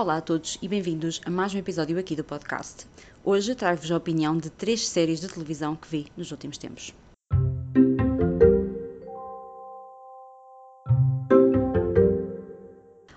[0.00, 2.86] Olá a todos e bem-vindos a mais um episódio aqui do podcast.
[3.22, 6.94] Hoje trago-vos a opinião de três séries de televisão que vi nos últimos tempos.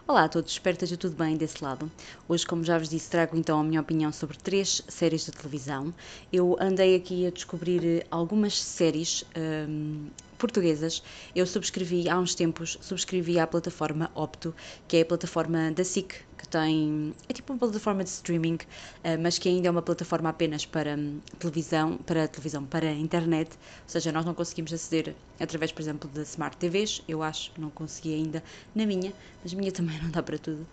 [0.06, 1.90] Olá a todos, espero que esteja tudo bem desse lado.
[2.28, 5.94] Hoje, como já vos disse, trago então a minha opinião sobre três séries de televisão.
[6.34, 11.02] Eu andei aqui a descobrir algumas séries hum, portuguesas.
[11.34, 14.54] Eu subscrevi há uns tempos, subscrevi à plataforma Opto,
[14.86, 17.14] que é a plataforma da SIC, que tem.
[17.30, 18.58] é tipo uma plataforma de streaming,
[19.04, 23.52] eh, mas que ainda é uma plataforma apenas para hum, televisão, para televisão, para internet,
[23.54, 27.70] ou seja, nós não conseguimos aceder através, por exemplo, de Smart TVs, eu acho, não
[27.70, 28.44] consegui ainda
[28.76, 30.68] na minha, mas minha também não dá para tudo.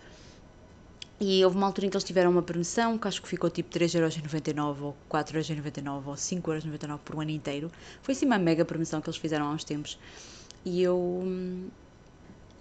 [1.21, 3.69] E houve uma altura em que eles tiveram uma promoção, que acho que ficou tipo
[3.69, 7.71] 3,99€ ou 4,99€ ou 5,99€ por um ano inteiro.
[8.01, 9.97] Foi assim uma mega promoção que eles fizeram há uns tempos.
[10.65, 11.69] E eu, hum,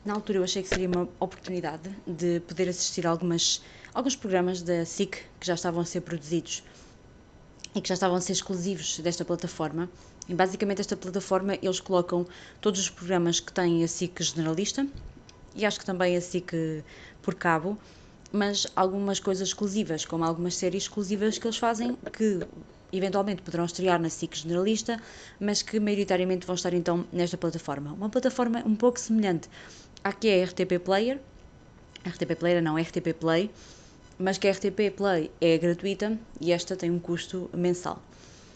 [0.04, 4.84] na altura, eu achei que seria uma oportunidade de poder assistir algumas, alguns programas da
[4.84, 6.62] SIC que já estavam a ser produzidos
[7.74, 9.88] e que já estavam a ser exclusivos desta plataforma.
[10.28, 12.26] E basicamente esta plataforma eles colocam
[12.60, 14.86] todos os programas que têm a SIC generalista
[15.54, 16.52] e acho que também a SIC
[17.22, 17.78] por cabo
[18.32, 22.40] mas algumas coisas exclusivas, como algumas séries exclusivas que eles fazem, que
[22.92, 25.00] eventualmente poderão estrear na SIC generalista,
[25.38, 27.92] mas que maioritariamente vão estar então nesta plataforma.
[27.92, 29.48] Uma plataforma um pouco semelhante
[30.02, 31.20] à que é a RTP Player,
[32.06, 33.50] RTP Player não, RTP Play,
[34.18, 38.02] mas que a RTP Play é gratuita e esta tem um custo mensal.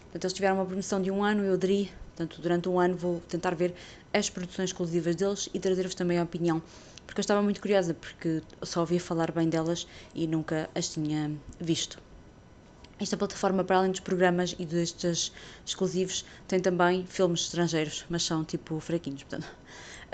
[0.05, 3.21] Portanto, eles tiveram uma promoção de um ano, eu aderi, portanto, durante um ano vou
[3.29, 3.75] tentar ver
[4.13, 6.63] as produções exclusivas deles e trazer-vos também a opinião
[7.07, 11.31] porque eu estava muito curiosa, porque só ouvia falar bem delas e nunca as tinha
[11.61, 11.99] visto.
[12.99, 15.33] Esta plataforma, para além dos programas e destes
[15.67, 19.23] exclusivos, tem também filmes estrangeiros, mas são tipo fraquinhos.
[19.25, 19.49] Portanto,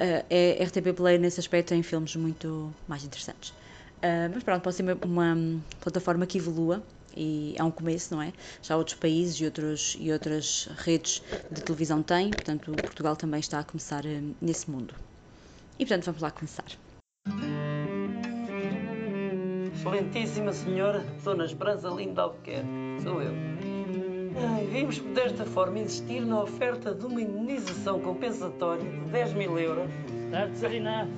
[0.00, 3.50] uh, é RTP Play nesse aspecto tem filmes muito mais interessantes.
[3.50, 6.82] Uh, mas pronto, pode ser uma, uma plataforma que evolua
[7.14, 8.32] e é um começo, não é?
[8.62, 13.58] Já outros países e, outros, e outras redes de televisão têm, portanto, Portugal também está
[13.58, 14.94] a começar uh, nesse mundo.
[15.78, 16.64] E portanto, vamos lá começar.
[19.72, 22.68] Excelentíssima Senhora Dona Esperança Linda Albuquerque,
[23.02, 23.79] sou eu.
[24.70, 29.90] Vimos desta forma insistir na oferta de uma indenização compensatória de 10 mil euros.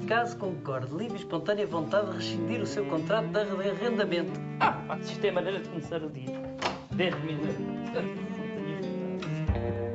[0.06, 4.32] Caso concorde, livre e espontânea vontade de rescindir o seu contrato de arrendamento.
[4.60, 6.40] Ah, isto é a maneira de começar o dia.
[6.92, 7.72] 10 mil euros.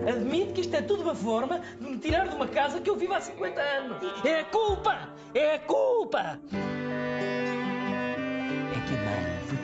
[0.07, 2.95] Admito que isto é tudo uma forma de me tirar de uma casa que eu
[2.95, 3.97] vivo há 50 anos.
[4.23, 5.09] É a culpa!
[5.33, 6.39] É a culpa!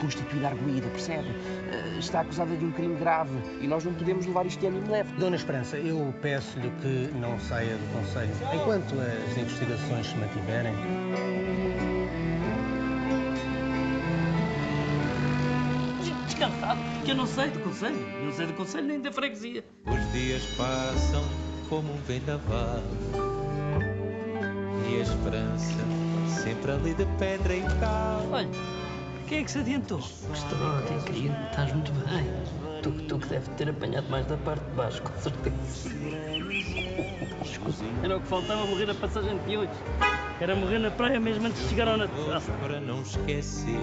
[0.04, 1.30] Constituída arguída, percebe?
[1.30, 4.90] Uh, está acusada de um crime grave e nós não podemos levar isto ano em
[4.90, 5.10] leve.
[5.14, 10.74] Dona Esperança, eu peço-lhe que não saia do Conselho enquanto as investigações se mantiverem.
[16.26, 18.24] descansado, que eu não sei do conselho.
[18.24, 19.64] Não sei do conselho nem da freguesia.
[19.86, 21.24] Os dias passam
[21.68, 22.82] como um vendaval
[24.90, 28.26] e a esperança sempre ali de pedra e cal.
[28.30, 28.48] Olha,
[29.26, 29.98] quem é que se adiantou?
[29.98, 32.82] Gostou, tem querido, estás muito bem.
[32.82, 35.90] Tu, tu que deve ter apanhado mais da parte de baixo, com certeza.
[38.02, 39.70] Era o que faltava morrer na passagem de hoje.
[40.40, 42.42] Era morrer na praia mesmo antes de chegar ao Natal.
[42.60, 43.78] Para não esquecer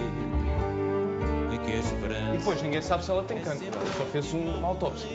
[1.64, 2.34] que a esperança.
[2.34, 3.66] E depois ninguém sabe se ela tem cancro.
[3.96, 5.08] Só fez uma autópsia.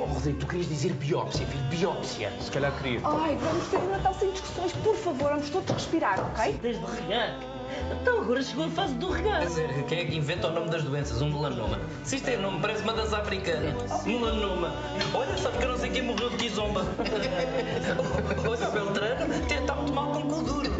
[0.00, 2.32] Oh, Rodrigo, tu querias dizer biópsia, filho, biópsia.
[2.40, 3.00] Se calhar queria.
[3.04, 6.58] Ai, vamos ter um Natal sem discussões, por favor, vamos todos respirar, ok?
[6.60, 7.51] Desde regar.
[8.00, 9.42] Então agora chegou a fase do regar.
[9.88, 11.20] Quem é que inventa o nome das doenças?
[11.20, 11.78] Um melanoma.
[12.04, 14.04] Se isto é nome, parece uma das africanas.
[14.04, 14.74] Melanoma.
[15.14, 16.82] Olha, sabe que eu não sei quem morreu de kizomba.
[18.48, 20.72] Olha, o Beltrano está muito mal com o cu duro.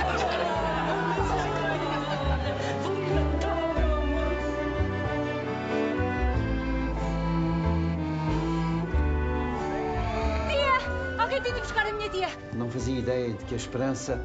[11.19, 12.29] Alguém tem de buscar a minha tia.
[12.53, 14.21] Não fazia ideia de que a esperança.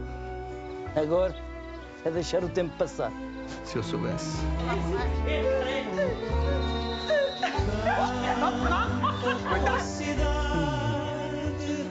[0.95, 1.46] Agora
[2.05, 3.11] é deixar o tempo passar.
[3.63, 4.37] Se eu soubesse.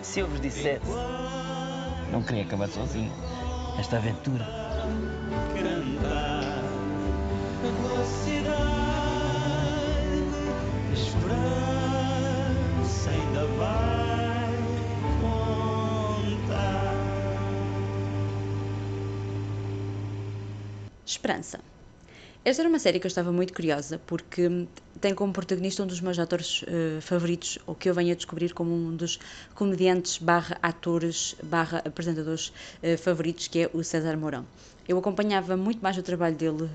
[0.02, 0.86] Se eu vos dissesse,
[2.10, 3.12] não queria acabar sozinho
[3.78, 4.46] esta aventura.
[21.16, 21.60] Esperança.
[22.44, 24.66] Esta era uma série que eu estava muito curiosa porque
[25.00, 28.52] tem como protagonista um dos meus atores uh, favoritos, ou que eu venho a descobrir
[28.52, 29.18] como um dos
[29.54, 32.48] comediantes barra atores barra apresentadores
[32.82, 34.44] uh, favoritos, que é o César Mourão.
[34.86, 36.70] Eu acompanhava muito mais o trabalho dele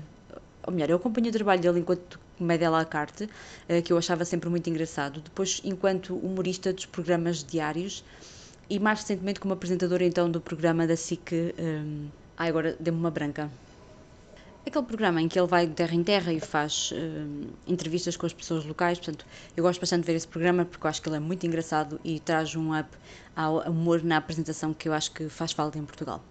[0.64, 3.96] ou melhor, eu acompanhei o trabalho dele enquanto comédia à la carte, uh, que eu
[3.96, 8.04] achava sempre muito engraçado, depois enquanto humorista dos programas diários
[8.68, 11.32] e mais recentemente como apresentadora então do programa da SIC.
[11.32, 13.48] Um, ai, agora deu-me uma branca.
[14.64, 18.26] Aquele programa em que ele vai de terra em terra e faz uh, entrevistas com
[18.26, 19.26] as pessoas locais, portanto,
[19.56, 22.00] eu gosto bastante de ver esse programa porque eu acho que ele é muito engraçado
[22.04, 22.88] e traz um up
[23.34, 26.22] ao humor na apresentação que eu acho que faz falta em Portugal.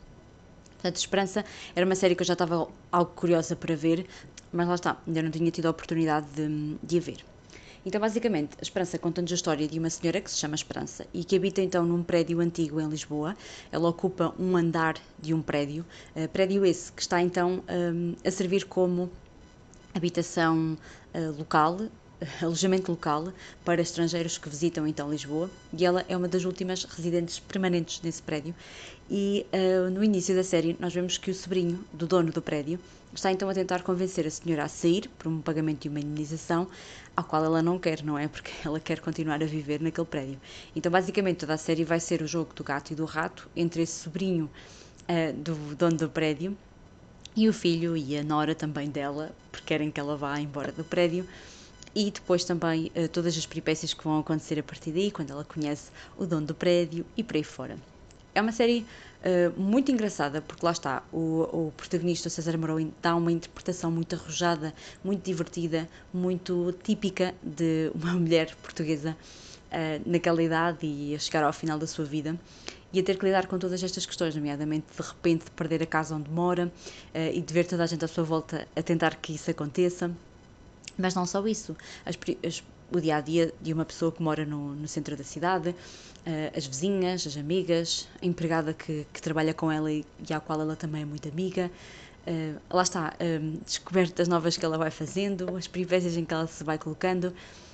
[0.76, 1.46] Portanto, Esperança
[1.76, 4.08] era uma série que eu já estava algo curiosa para ver,
[4.52, 7.31] mas lá está, ainda não tinha tido a oportunidade de, de a ver.
[7.84, 11.24] Então, basicamente, a Esperança conta-nos a história de uma senhora que se chama Esperança e
[11.24, 13.36] que habita então num prédio antigo em Lisboa.
[13.72, 15.84] Ela ocupa um andar de um prédio,
[16.16, 19.10] uh, prédio esse que está então um, a servir como
[19.96, 20.78] habitação
[21.16, 21.80] uh, local,
[22.42, 23.34] alojamento local
[23.66, 28.22] para estrangeiros que visitam então Lisboa e ela é uma das últimas residentes permanentes nesse
[28.22, 28.54] prédio
[29.10, 32.80] e uh, no início da série nós vemos que o sobrinho do dono do prédio
[33.14, 36.68] está então a tentar convencer a senhora a sair por um pagamento de uma indenização
[37.16, 38.28] ao qual ela não quer, não é?
[38.28, 40.40] Porque ela quer continuar a viver naquele prédio.
[40.76, 43.82] Então basicamente toda a série vai ser o jogo do gato e do rato entre
[43.82, 44.50] esse sobrinho
[45.10, 46.56] uh, do dono do prédio
[47.36, 50.84] e o filho e a nora também dela, porque querem que ela vá embora do
[50.84, 51.26] prédio
[51.96, 55.44] e depois também uh, todas as peripécias que vão acontecer a partir daí, quando ela
[55.44, 57.78] conhece o dono do prédio e por aí fora.
[58.34, 58.86] É uma série
[59.26, 63.92] uh, muito engraçada, porque lá está, o, o protagonista, o César Mourão, dá uma interpretação
[63.92, 64.74] muito arrojada,
[65.04, 69.18] muito divertida, muito típica de uma mulher portuguesa
[69.72, 72.40] uh, naquela idade e a chegar ao final da sua vida
[72.94, 75.86] e a ter que lidar com todas estas questões, nomeadamente de repente de perder a
[75.86, 79.16] casa onde mora uh, e de ver toda a gente à sua volta a tentar
[79.16, 80.12] que isso aconteça.
[81.02, 81.76] Mas não só isso,
[82.06, 82.64] as, as,
[82.94, 86.58] o dia a dia de uma pessoa que mora no, no centro da cidade, uh,
[86.58, 90.62] as vizinhas, as amigas, a empregada que, que trabalha com ela e, e, à qual
[90.62, 91.72] ela também é muito amiga.
[92.28, 96.48] Uh, lá está, um, descobertas novas que ela vai fazendo, as peripécias em que ela
[96.48, 97.34] se vai colocando.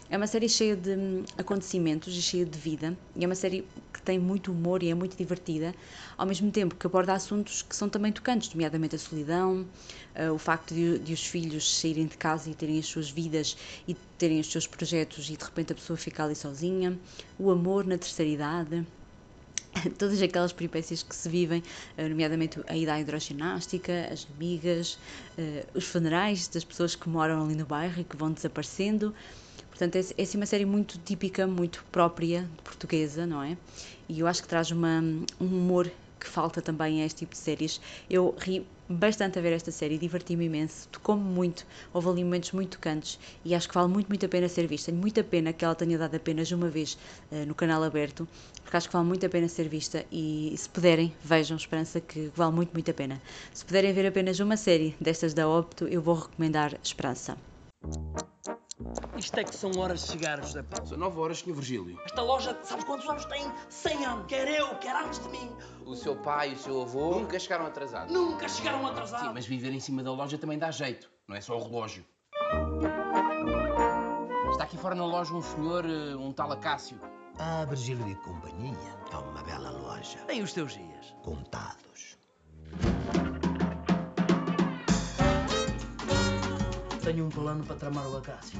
[0.09, 3.67] É uma série cheia de hum, acontecimentos e cheia de vida, e é uma série
[4.07, 5.75] tem muito humor e é muito divertida,
[6.17, 9.67] ao mesmo tempo que aborda assuntos que são também tocantes, nomeadamente a solidão,
[10.15, 13.57] uh, o facto de, de, os filhos saírem de casa e terem as suas vidas
[13.85, 16.97] e terem os seus projetos e de repente a pessoa fica ali sozinha,
[17.37, 18.87] o amor na terceira idade,
[19.99, 21.61] todas aquelas peripécias que se vivem,
[21.97, 24.97] uh, nomeadamente a ida à hidroginástica, as amigas,
[25.37, 29.13] uh, os funerais das pessoas que moram ali no bairro e que vão desaparecendo.
[29.77, 33.55] Portanto, é, é assim uma série muito típica, muito própria, portuguesa, não é?
[34.09, 34.99] E eu acho que traz uma,
[35.39, 37.79] um humor que falta também a este tipo de séries.
[38.09, 41.63] Eu ri bastante a ver esta série, diverti-me imenso, tocou-me muito,
[41.93, 44.91] houve ali momentos muito tocantes e acho que vale muito, muito a pena ser vista.
[44.91, 46.97] Tenho muita pena que ela tenha dado apenas uma vez
[47.31, 48.27] uh, no canal aberto,
[48.63, 52.31] porque acho que vale muito a pena ser vista e se puderem, vejam Esperança, que
[52.35, 53.21] vale muito, muito a pena.
[53.53, 57.37] Se puderem ver apenas uma série destas da Opto, eu vou recomendar Esperança.
[59.17, 60.87] Isto é que são horas de chegar, José Paulo.
[60.87, 61.53] São nove horas, Sr.
[61.53, 61.99] Virgílio.
[62.05, 63.51] Esta loja, sabes quantos anos tem?
[63.69, 64.25] 100 anos.
[64.27, 65.51] Quer eu, quer antes de mim.
[65.85, 68.13] O seu pai e o seu avô nunca chegaram atrasados.
[68.13, 69.27] Nunca chegaram atrasados.
[69.27, 71.09] Sim, mas viver em cima da loja também dá jeito.
[71.27, 72.05] Não é só o relógio.
[74.51, 76.99] Está aqui fora na loja um senhor, eh, um tal Acácio.
[77.39, 78.77] Ah, Virgílio e companhia.
[79.11, 80.19] É uma bela loja.
[80.27, 81.15] Tem os teus dias.
[81.23, 82.16] Contados.
[87.07, 88.59] Tenho um plano para tramar o Acácio.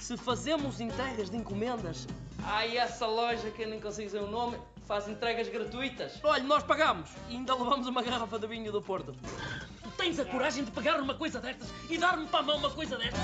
[0.00, 2.08] Se fazemos entregas de encomendas,
[2.44, 6.18] há essa loja que eu nem consigo dizer o nome, faz entregas gratuitas.
[6.24, 9.12] Olha, nós pagamos e ainda levamos uma garrafa de vinho do Porto.
[9.12, 12.70] Tu tens a coragem de pegar uma coisa destas e dar-me para a mão uma
[12.70, 13.20] coisa destas?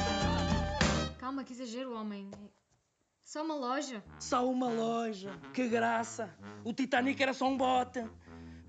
[1.18, 2.30] Calma, que exagero, homem.
[3.24, 4.04] Só uma loja.
[4.20, 5.32] Só uma loja.
[5.52, 6.32] Que graça.
[6.62, 8.04] O Titanic era só um bote.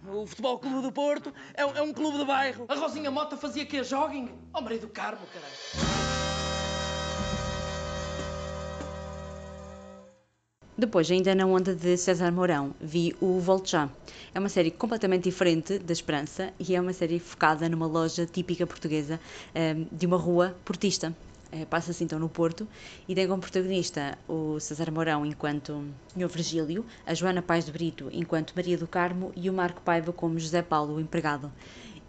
[0.08, 2.66] O Futebol Clube do Porto é um, é um clube de bairro.
[2.68, 4.30] A Rosinha Mota fazia que jogging?
[4.54, 5.54] Oh, Maria do Carmo, caralho.
[10.76, 13.88] Depois, ainda na onda de César Mourão, vi o Volte Já.
[14.34, 18.66] É uma série completamente diferente da Esperança e é uma série focada numa loja típica
[18.66, 19.20] portuguesa
[19.54, 21.16] ehm, de uma rua portista.
[21.52, 22.66] Eh, passa-se então no Porto
[23.08, 25.84] e tem como protagonista o César Mourão enquanto
[26.16, 26.28] Sr.
[26.30, 30.40] Virgílio, a Joana Paz de Brito enquanto Maria do Carmo e o Marco Paiva como
[30.40, 31.52] José Paulo, o empregado.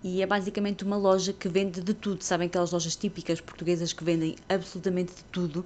[0.01, 4.05] E é basicamente uma loja que vende de tudo, sabem aquelas lojas típicas portuguesas que
[4.05, 5.65] vendem absolutamente de tudo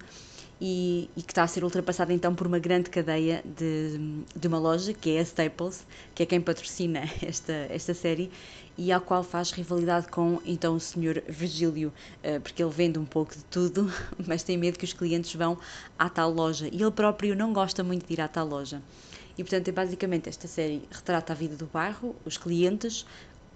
[0.61, 4.59] e, e, que está a ser ultrapassada então por uma grande cadeia de, de uma
[4.59, 8.31] loja, que é a Staples, que é quem patrocina esta, esta série
[8.79, 11.23] e ao qual faz rivalidade com então o Sr.
[11.29, 13.91] Virgílio, eh, porque ele vende um pouco de tudo,
[14.27, 15.59] mas tem medo que os clientes vão
[15.99, 18.83] à tal loja e ele próprio não gosta muito de ir à tal loja.
[19.39, 23.05] E portanto, é basicamente esta série retrata a vida do bairro, os clientes,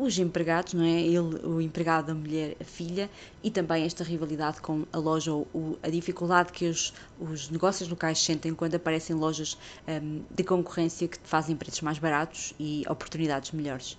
[0.01, 0.99] os empregados, não é?
[0.99, 3.11] Ele, o empregado, a mulher, a filha,
[3.43, 8.19] e também esta rivalidade com a loja ou a dificuldade que os, os negócios locais
[8.19, 13.99] sentem quando aparecem lojas um, de concorrência que fazem preços mais baratos e oportunidades melhores.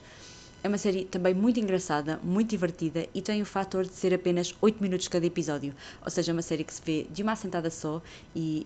[0.63, 4.55] É uma série também muito engraçada, muito divertida e tem o fator de ser apenas
[4.60, 5.75] 8 minutos cada episódio.
[6.03, 8.01] Ou seja, é uma série que se vê de uma assentada só
[8.36, 8.65] e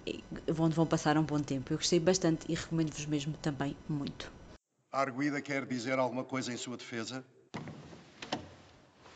[0.58, 1.74] onde vão passar um bom tempo.
[1.74, 4.32] Eu gostei bastante e recomendo-vos mesmo também muito.
[4.96, 7.22] A arguida quer dizer alguma coisa em sua defesa?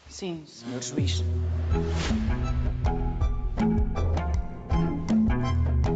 [0.10, 1.24] Sim, senhor juiz.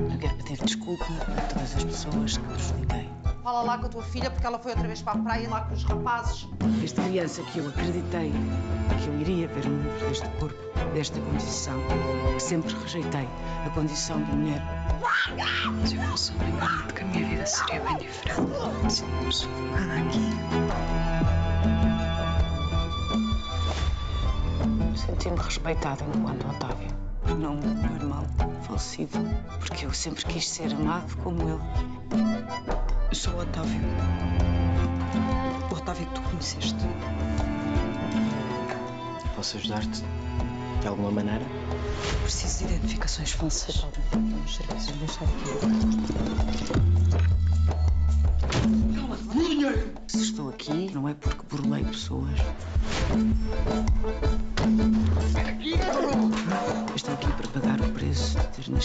[0.10, 3.23] Eu quero pedir desculpa a todas as pessoas que prejudiquei.
[3.44, 5.62] Fala lá com a tua filha porque ela foi outra vez para a praia lá
[5.66, 6.48] com os rapazes.
[6.82, 8.32] Esta criança que eu acreditei
[9.02, 10.56] que eu iria ver no mundo deste corpo,
[10.94, 11.78] desta condição,
[12.34, 13.28] que sempre rejeitei,
[13.66, 14.62] a condição de mulher.
[15.86, 18.50] Se eu fosse obrigada, que a minha vida seria bem diferente.
[18.84, 20.30] Decidi-me sufocada aqui.
[24.96, 26.88] Senti-me respeitada enquanto Otávio,
[27.38, 27.60] não
[27.96, 28.26] irmão
[28.64, 29.20] falecido,
[29.60, 31.60] porque eu sempre quis ser amado como ele.
[33.10, 33.82] Eu sou o Otávio.
[35.72, 36.76] O Otávio que tu conheceste.
[39.36, 40.04] Posso ajudar-te
[40.82, 41.46] de alguma maneira?
[42.24, 43.86] Preciso de identificações falsas.
[44.46, 45.44] Os serviços deixar aqui.
[50.08, 52.40] Se estou aqui, não é porque burlei pessoas.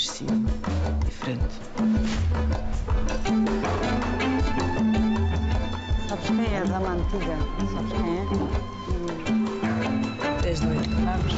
[0.07, 0.33] Nascido
[1.05, 1.55] diferente.
[6.09, 7.37] Sabes quem é a dama antiga?
[7.73, 8.23] Sabes quem é?
[10.43, 11.35] Tens doido, vamos.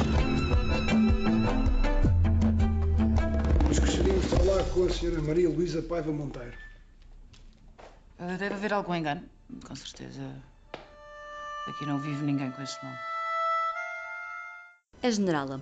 [3.67, 6.53] Nós gostaríamos de falar com a senhora Maria Luísa Paiva Monteiro.
[8.19, 9.23] Ah, Deve haver algum engano,
[9.67, 10.21] com certeza.
[11.67, 12.97] Aqui não vive ninguém com esse nome.
[15.03, 15.59] A Generala.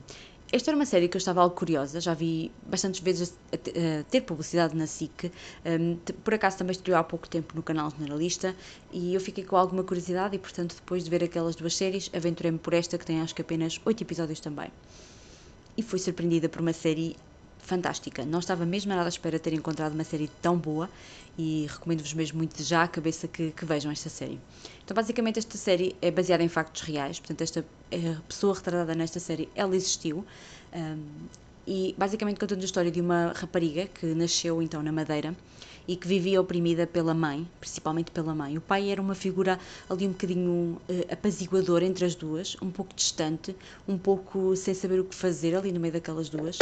[0.52, 3.70] Esta era uma série que eu estava algo curiosa, já vi bastantes vezes a te-
[3.70, 5.32] a ter publicidade na SIC,
[5.64, 8.56] um, por acaso também estreou há pouco tempo no canal Generalista
[8.92, 12.58] e eu fiquei com alguma curiosidade e, portanto, depois de ver aquelas duas séries, aventurei-me
[12.58, 14.72] por esta que tem acho que apenas 8 episódios também.
[15.78, 17.16] E fui surpreendida por uma série
[17.60, 18.26] fantástica.
[18.26, 20.90] Não estava mesmo nada à espera de ter encontrado uma série tão boa
[21.38, 24.40] e recomendo-vos mesmo muito já a cabeça que, que vejam esta série.
[24.84, 29.20] Então, basicamente, esta série é baseada em factos reais, portanto, esta eh, pessoa retardada nesta
[29.20, 30.26] série, ela existiu.
[30.74, 31.28] um,
[31.72, 35.36] e basicamente conta a história de uma rapariga que nasceu então na Madeira
[35.88, 38.58] e que vivia oprimida pela mãe, principalmente pela mãe.
[38.58, 42.96] O pai era uma figura ali um bocadinho eh, apaziguadora entre as duas, um pouco
[42.96, 43.56] distante,
[43.88, 46.58] um pouco sem saber o que fazer ali no meio daquelas duas.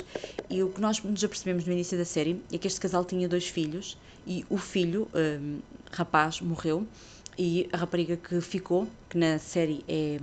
[0.50, 3.30] E o que nós nos apercebemos no início da série é que este casal tinha
[3.30, 6.86] dois filhos e o filho, um, rapaz, morreu
[7.38, 10.20] e a rapariga que ficou, que na série é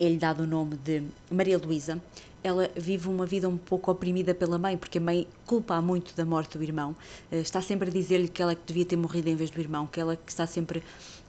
[0.00, 2.00] é-lhe dado o nome de Maria Luísa,
[2.42, 6.24] ela vive uma vida um pouco oprimida pela mãe, porque a mãe culpa muito da
[6.24, 6.96] morte do irmão.
[7.30, 9.86] Eh, Está sempre a dizer-lhe que ela que devia ter morrido em vez do irmão,
[9.86, 10.82] que ela que está sempre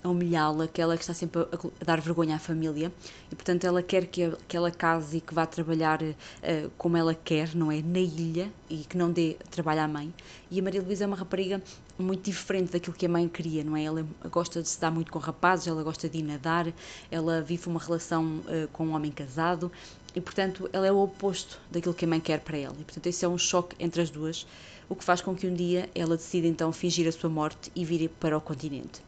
[0.03, 2.91] a humilhá-la, que ela que está sempre a, dar vergonha à família.
[3.31, 7.13] E, portanto, ela quer que, que ela case e que vá trabalhar eh, como ela
[7.13, 7.81] quer, não é?
[7.81, 10.13] Na ilha, e que não dê trabalho à mãe.
[10.49, 11.61] E a Maria Luísa é uma rapariga
[11.99, 13.83] muito diferente daquilo que a mãe queria, não é?
[13.83, 16.73] Ela gosta de se dar muito com rapazes, ela gosta de ir nadar,
[17.11, 19.71] ela vive uma relação eh, com um homem casado
[20.15, 22.75] e, portanto, ela é o oposto daquilo que a mãe quer para ela.
[22.79, 24.45] E, portanto, esse é um choque entre as duas,
[24.89, 27.85] o que faz com que um dia ela decida então fingir a sua morte e
[27.85, 29.01] vir para o continente.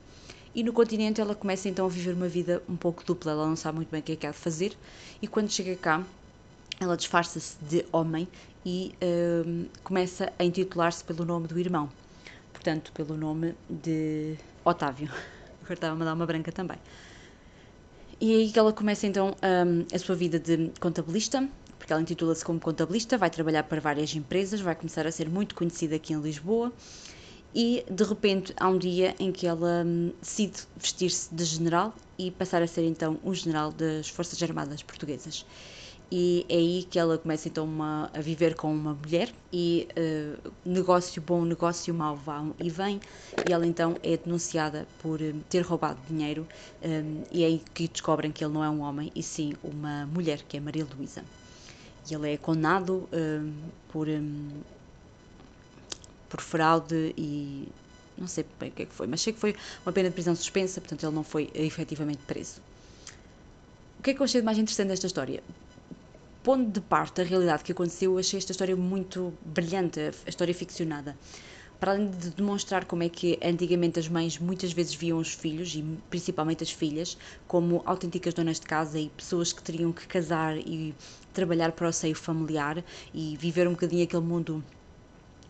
[0.55, 3.55] E no continente ela começa então a viver uma vida um pouco dupla, ela não
[3.55, 4.77] sabe muito bem o que é que há de fazer
[5.19, 6.03] e quando chega cá
[6.79, 8.27] ela disfarça-se de homem
[8.65, 8.93] e
[9.45, 11.89] hum, começa a intitular-se pelo nome do irmão,
[12.51, 15.09] portanto, pelo nome de Otávio.
[15.61, 16.77] Agora estava a dar uma branca também.
[18.23, 21.45] E é aí que ela começa então hum, a sua vida de contabilista,
[21.77, 25.53] porque ela intitula-se como contabilista, vai trabalhar para várias empresas, vai começar a ser muito
[25.53, 26.71] conhecida aqui em Lisboa.
[27.53, 32.31] E de repente há um dia em que ela hum, decide vestir-se de general e
[32.31, 35.45] passar a ser então um general das Forças Armadas Portuguesas.
[36.21, 40.37] E é aí que ela começa então uma- a viver com uma mulher e eh,
[40.77, 42.95] negócio bom, negócio mau vá e vem
[43.43, 46.43] e ela então é denunciada por eh, ter roubado dinheiro
[46.81, 49.95] eh, e é aí que descobrem que ele não é um homem e sim uma
[50.15, 51.23] mulher que é Maria Luísa.
[52.09, 53.41] E ele é condenado eh,
[53.87, 54.21] por, eh,
[56.29, 57.73] por fraude e
[58.17, 59.55] não sei bem o que é que foi, mas sei que foi
[59.85, 62.61] uma pena de prisão suspensa, portanto ele não foi efetivamente preso.
[63.99, 65.41] O que é que eu achei de mais interessante desta história?
[66.43, 70.53] Pondo de parte a realidade que aconteceu, eu achei esta história muito brilhante, a história
[70.53, 71.17] ficcionada.
[71.79, 75.73] para além de demonstrar como é que antigamente as mães muitas vezes viam os filhos,
[75.73, 80.57] e principalmente as filhas, como autênticas donas de casa e pessoas que teriam que casar
[80.57, 80.93] e
[81.33, 82.83] trabalhar para o seio familiar
[83.13, 84.61] e viver um bocadinho aquele mundo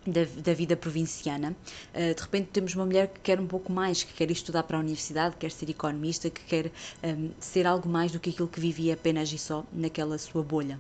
[0.06, 1.56] da, da, vida provinciana.
[1.94, 4.78] Uh, de repente temos uma mulher que quer um pouco mais, que quer estudar para
[4.78, 6.72] a universidade, quer ser economista, que quer
[7.04, 10.80] um, ser algo mais do que aquilo que vivia apenas e só naquela sua bolha.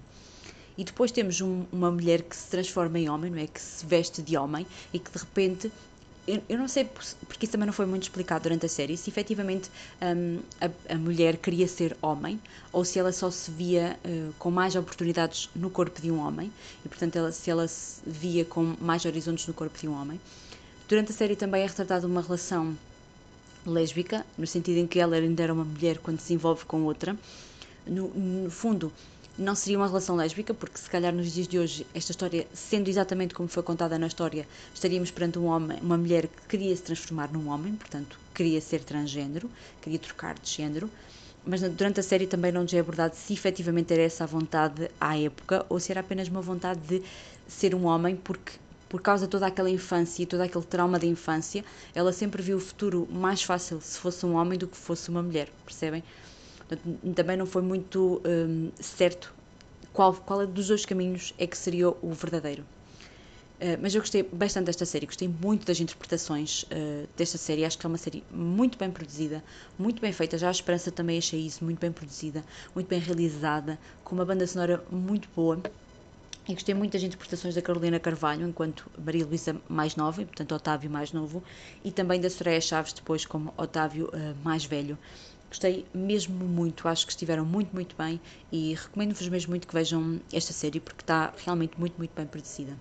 [0.77, 3.47] E depois temos um, uma mulher que se transforma em homem, não é?
[3.47, 5.71] Que se veste de homem e que de repente
[6.27, 9.09] eu, eu, não sei, porque isso também não foi muito explicado durante a série, se
[9.09, 9.69] efetivamente
[10.01, 12.39] um, a, a, mulher queria ser homem
[12.71, 16.51] ou se ela só se via uh, com mais oportunidades no corpo de um homem
[16.85, 20.19] e, portanto, ela, se ela se via com mais horizontes no corpo de um homem.
[20.87, 22.77] Durante a série também é retratada uma relação
[23.65, 27.17] lésbica, no sentido em que ela ainda era uma mulher quando se envolve com outra.
[27.85, 28.93] No, no fundo,
[29.37, 32.87] não seria uma relação lésbica, porque se calhar nos dias de hoje, esta história, sendo
[32.89, 36.83] exatamente como foi contada na história, estaríamos perante um homem, uma mulher que queria se
[36.83, 39.49] transformar num homem, portanto, queria ser transgênero,
[39.81, 40.89] queria trocar de género.
[41.45, 44.89] Mas durante a série também não nos é abordado se efetivamente era essa a vontade
[44.99, 47.03] à época ou se era apenas uma vontade de
[47.47, 48.53] ser um homem, porque
[48.87, 52.57] por causa de toda aquela infância e todo aquele trauma da infância, ela sempre viu
[52.57, 56.03] o futuro mais fácil se fosse um homem do que fosse uma mulher, percebem?
[57.15, 59.33] Também não foi muito um, certo
[59.93, 62.63] qual, qual dos dois caminhos é que seria o verdadeiro.
[63.61, 67.63] Uh, mas eu gostei bastante desta série, gostei muito das interpretações uh, desta série.
[67.63, 69.43] Acho que é uma série muito bem produzida,
[69.77, 70.37] muito bem feita.
[70.37, 72.43] Já a Esperança também achei isso, muito bem produzida,
[72.75, 75.61] muito bem realizada, com uma banda sonora muito boa.
[76.45, 80.53] E gostei muito das interpretações da Carolina Carvalho, enquanto Maria Luísa mais nova, e portanto
[80.53, 81.41] Otávio mais novo,
[81.85, 84.97] e também da Soraya Chaves, depois como Otávio uh, mais velho.
[85.53, 88.19] Gostei mesmo muito, acho que estiveram muito, muito bem
[88.51, 92.75] e recomendo-vos mesmo muito que vejam esta série porque está realmente muito, muito bem produzida.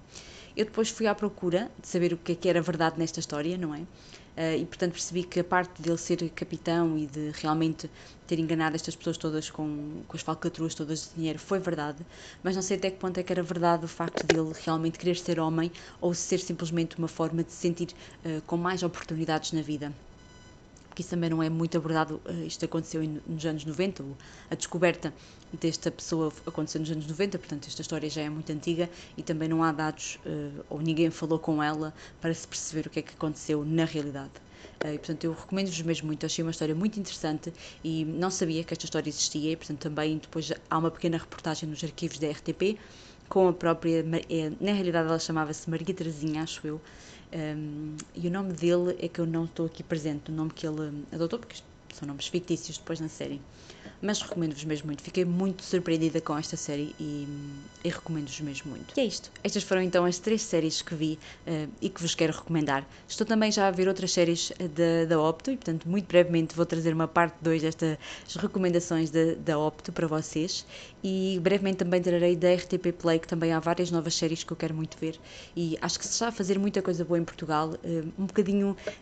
[0.57, 3.59] Eu depois fui à procura de saber o que é que era verdade nesta história,
[3.59, 3.81] não é?
[3.81, 7.91] Uh, e portanto percebi que a parte dele ser capitão e de realmente
[8.27, 12.07] ter enganado estas pessoas todas com, com as falcatruas todas de dinheiro foi verdade,
[12.43, 15.19] mas não sei até que ponto é que era verdade o facto dele realmente querer
[15.19, 17.95] ser homem ou ser simplesmente uma forma de se sentir
[18.25, 19.93] uh, com mais oportunidades na vida
[20.93, 22.21] porque isso também não é muito abordado.
[22.27, 24.05] Eh, isto aconteceu nos anos 90,
[24.51, 25.13] a descoberta
[25.51, 29.49] desta pessoa aconteceu nos anos 90, portanto, esta história já é muito antiga e também
[29.49, 33.03] não há dados, eh, ou ninguém falou com ela para se perceber o que é
[33.03, 34.33] que aconteceu na realidade.
[34.81, 36.27] Eh, e, portanto, eu recomendo-vos mesmo muito.
[36.27, 39.53] Achei uma história muito interessante e não sabia que esta história existia.
[39.53, 42.79] E, portanto, também depois há uma pequena reportagem nos arquivos da RTP
[43.31, 44.05] com a própria.
[44.61, 46.81] Na realidade, ela chamava-se Maria Terezinha, acho eu.
[47.35, 50.67] Um, e o nome dele é que eu não estou aqui presente, o nome que
[50.67, 51.63] ele adotou, porque
[51.95, 53.41] são nomes fictícios depois na série
[54.03, 55.03] mas recomendo-vos mesmo muito.
[55.03, 57.29] Fiquei muito surpreendida com esta série e,
[57.85, 58.93] e recomendo-vos mesmo muito.
[58.97, 59.31] E é isto.
[59.45, 62.85] Estas foram então as três séries que vi uh, e que vos quero recomendar.
[63.07, 66.67] Estou também já a ver outras séries da, da Opto e, portanto, muito brevemente vou
[66.67, 67.97] trazer uma parte 2 destas
[68.37, 70.67] recomendações da, da Opto para vocês
[71.03, 74.57] e brevemente também trarei da RTP Play, que também há várias novas séries que eu
[74.57, 75.19] quero muito ver
[75.57, 78.77] e acho que se está a fazer muita coisa boa em Portugal, uh, um bocadinho
[78.87, 78.93] eh,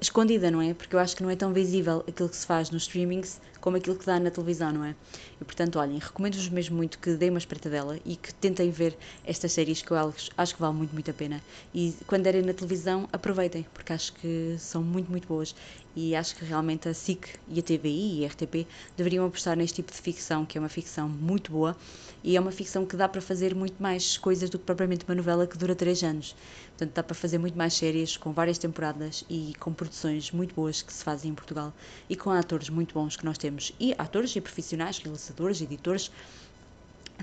[0.00, 0.74] escondida, não é?
[0.74, 3.76] Porque eu acho que não é tão visível aquilo que se faz nos streamings como
[3.76, 4.94] aquilo que dá na televisão, não é?
[5.38, 9.52] E portanto, olhem, recomendo-vos mesmo muito que deem uma espreitadela e que tentem ver estas
[9.52, 11.42] séries que eu acho que vale muito, muito a pena.
[11.74, 15.54] E quando derem na televisão, aproveitem, porque acho que são muito, muito boas.
[15.94, 19.76] E acho que realmente a SIC e a TVI e a RTP deveriam apostar neste
[19.76, 21.76] tipo de ficção, que é uma ficção muito boa
[22.22, 25.14] e é uma ficção que dá para fazer muito mais coisas do que propriamente uma
[25.14, 26.36] novela que dura 3 anos.
[26.68, 30.82] Portanto, dá para fazer muito mais séries com várias temporadas e com produções muito boas
[30.82, 31.72] que se fazem em Portugal
[32.08, 36.10] e com atores muito bons que nós temos e atores e profissionais, realizadores, editores,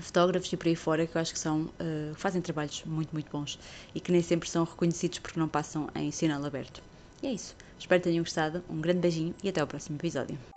[0.02, 3.30] fotógrafos e por aí fora que eu acho que são uh, fazem trabalhos muito muito
[3.30, 3.58] bons
[3.94, 6.82] e que nem sempre são reconhecidos porque não passam em sinal aberto.
[7.22, 7.56] E é isso.
[7.78, 8.62] Espero que tenham gostado.
[8.68, 10.55] Um grande beijinho e até ao próximo episódio.